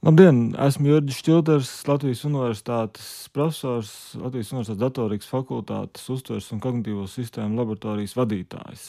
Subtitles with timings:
[0.00, 0.54] Labdien!
[0.56, 8.14] Esmu Jurģis Čilters, Latvijas Universitātes profesors, Latvijas Universitātes datorikas fakultātes uztveres un kognitīvo sistēmu laboratorijas
[8.16, 8.86] vadītājs.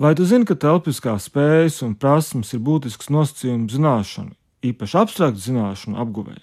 [0.00, 4.32] Vai tu zini, ka telpiskās spējas un prasmes ir būtisks nosacījums zināšanu,
[4.70, 6.40] īpaši abstraktu zināšanu apguvējai?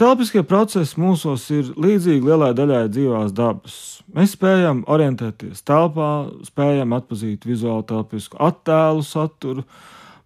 [0.00, 3.78] Telpiskie procesi mūsos ir līdzīgi lielai daļai dzīvās dabas.
[4.16, 6.10] Mēs spējam orientēties telpā,
[6.48, 9.68] spējam atpazīt vizuāli telpisku attēlu saturu,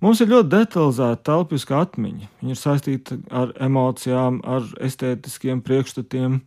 [0.03, 2.29] Mums ir ļoti detalizēta telpiska atmiņa.
[2.41, 6.41] Viņa ir saistīta ar emocijām, ar estētiskiem priekšstatiem.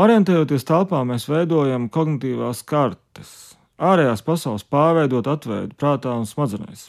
[0.00, 3.34] Orientējoties telpā, mēs veidojam kognitīvās kartes,
[3.76, 6.86] ārējās pasaules pārveidot atveidu prātā un smadzenēs.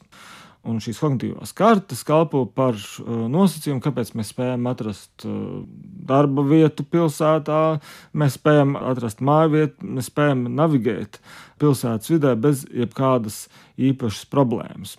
[0.63, 5.65] Un šīs kognitīvās kartes kalpo par uh, nosacījumu, kāpēc mēs spējam atrast uh,
[6.07, 7.63] darba vietu pilsētā,
[8.15, 11.19] mēs spējam atrast māju vietu, mēs spējam navigēt
[11.59, 14.95] pilsētas vidē bez jebkādas īpašas problēmas.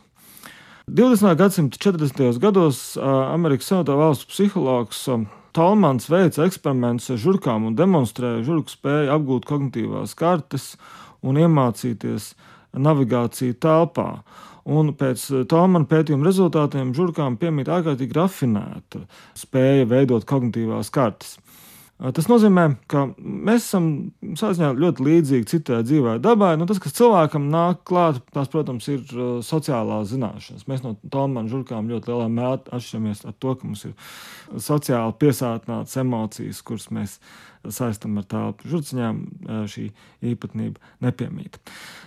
[0.89, 1.35] 20.
[1.37, 2.39] gadsimta 40.
[2.39, 2.97] gados
[3.33, 5.09] Amerikas Savienoto Valstu psihologs
[5.53, 10.75] Talmans veica eksperimentus ar žurkām un demonstrēja žurku spēju apgūt kognitīvās kartes
[11.25, 12.35] un iemācīties
[12.77, 14.11] navigāciju telpā.
[14.69, 19.07] Un pēc Talmana pētījuma rezultātiem žurkām piemīt ārkārtīgi rafinēta
[19.41, 21.39] spēja veidot kognitīvās kartes.
[22.13, 23.85] Tas nozīmē, ka mēs esam
[24.37, 26.51] ziņā, ļoti līdzīgi citai dzīvē dabai.
[26.61, 29.07] Nu, tas, kas cilvēkam nāk klāt, tās, protams, ir
[29.47, 30.67] sociālās zināšanas.
[30.69, 33.95] Mēs no Tomāna žurkām ļoti lielā mērā atšķiramies ar to, ka mums ir
[34.61, 37.17] sociāli piesātinātas emocijas, kuras mēs
[37.73, 38.69] saistam ar telpu.
[38.75, 39.25] Žurciņām
[39.73, 39.87] šī
[40.35, 41.57] īpatnība nepiemīt.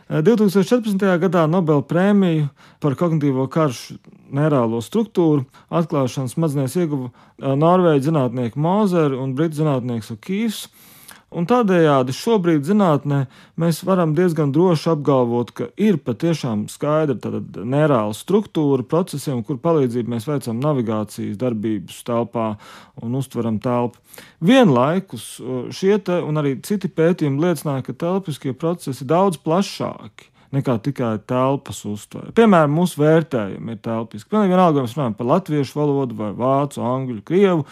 [0.07, 1.03] 2014.
[1.19, 2.47] gadā Nobela prēmiju
[2.79, 3.97] par kognitīvo karšu
[4.31, 7.09] neirālo struktūru atklāšanas smadzenēs ieguva
[7.59, 10.61] norvēģi zinātnieki Mozeri un britu zinātnieks Okīvs.
[11.27, 13.25] Un tādējādi šobrīd zinātnē
[13.59, 20.29] mēs varam diezgan droši apgalvot, ka ir patiešām skaidra neirāla struktūra procesiem, kur palīdzību mēs
[20.29, 22.47] veicam navigācijas darbības telpā
[23.03, 23.99] un uztveram telpu.
[24.39, 25.27] Vienlaikus
[25.75, 31.17] šie te, un arī citi pētījumi liecināja, ka telpiskie procesi ir daudz plašāki nekā tikai
[31.27, 32.31] telpas uztvere.
[32.39, 34.31] Piemēram, mūsu vērtējumi ir telpiski.
[34.31, 37.67] Vienalga, vai mēs runājam par latviešu valodu, vai vācu, angļu, krievu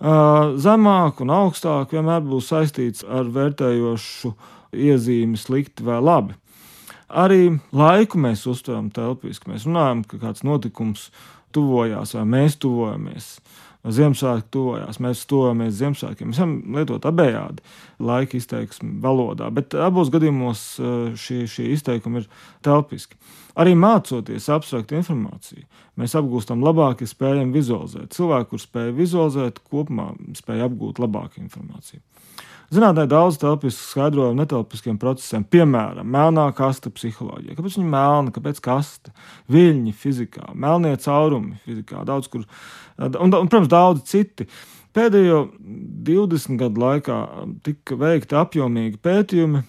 [0.00, 4.32] zemāk un augstāk vienmēr būs saistīts ar vērtējošu
[4.76, 6.34] iezīmi slikti vai labi.
[7.08, 9.50] Arī laiku mēs uztveram telpiski.
[9.50, 11.10] Mēs runājam, ka kāds notikums
[11.54, 13.38] tuvojās vai mēs tuvojamies.
[13.86, 16.30] Ziemassvētku tuvojās, mēs tuvojamies Ziemassvētkiem.
[16.32, 17.62] Mēs varam lietot abējādi
[18.02, 20.64] laika izteiksmi valodā, bet abos gadījumos
[21.22, 22.30] šie, šie izteikumi ir
[22.66, 23.18] telpiski.
[23.56, 25.64] Arī mācoties abstraktu informāciju,
[25.96, 28.10] mēs apgūstam labāk, ja spējam vizualizēt.
[28.16, 32.02] Cilvēki, kurš spēj vizualizēt, kopumā spēj apgūt labāku informāciju.
[32.74, 37.54] Zinātnē daudz telpisku skaidrojumu netelpiskiem procesiem, piemēram, melnā kasta psiholoģija.
[37.54, 39.12] Kāpēc viņa melna, kāpēc kaste,
[39.54, 42.42] viļņi fizikā, melnie caurumi fizikā, daudz kur,
[42.98, 44.48] un, un protams, daudz citi.
[44.96, 45.44] Pēdējo
[46.08, 47.20] 20 gadu laikā
[47.66, 49.62] tika veikti apjomīgi pētījumi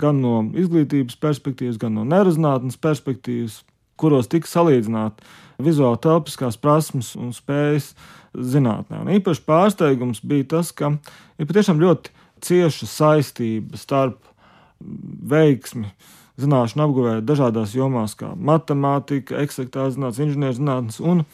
[0.00, 3.60] gan no izglītības perspektīvas, gan no nerezinātnes perspektīvas,
[3.98, 5.26] kuros tika salīdzināti
[5.62, 7.92] vizuāli telpiskās prasmes un spējas
[8.32, 9.02] zinātnē.
[9.02, 10.92] Un īpaši pārsteigums bija tas, ka
[11.38, 14.22] ir patiešām ļoti cieša saistība starp
[14.78, 15.90] veiksmi
[16.38, 21.24] zināšanu apguvē dažādās jomās, kā matemātika, eksaktā zinātnes, inženierzinātnes un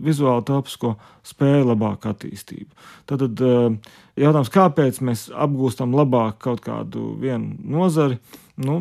[0.00, 0.94] vizuālo telpisko
[1.26, 2.70] spēju labāku attīstību.
[3.10, 8.18] Tad eh, jautājums, kāpēc mēs apgūstam labāk kaut kādu vienu nozari,
[8.64, 8.80] nu,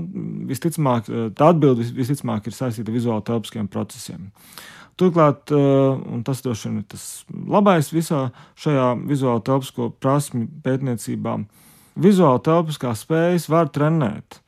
[0.49, 4.31] visticamāk, eh, tā atbilde visticamāk ir saistīta ar vizuālo telpiskiem procesiem.
[4.97, 8.27] Turklāt, eh, un tas droši vien ir tas labais visā
[8.61, 11.37] šajā vizuālo telpisko prasmu pētniecībā,
[11.99, 14.39] vizuāli telpiskās spējas var trenēt.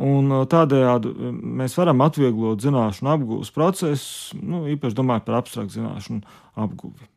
[0.00, 1.30] Un uh, tādējādi uh,
[1.60, 6.22] mēs varam atvieglot zināšanu apgūves procesu, nu, īpaši domājot par abstraktu zināšanu
[6.64, 7.10] apgūvi.